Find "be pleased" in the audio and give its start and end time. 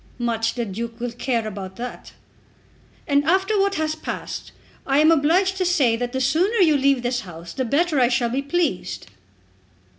8.31-9.11